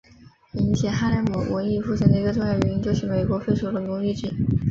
[0.53, 4.33] 引起哈莱姆文艺复兴的一个重要原因就是美国废除了奴隶制。